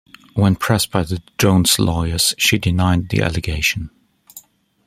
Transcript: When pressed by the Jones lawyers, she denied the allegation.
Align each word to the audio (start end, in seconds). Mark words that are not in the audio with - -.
When 0.33 0.55
pressed 0.55 0.89
by 0.89 1.03
the 1.03 1.21
Jones 1.37 1.77
lawyers, 1.77 2.33
she 2.39 2.57
denied 2.57 3.09
the 3.09 3.21
allegation. 3.21 3.91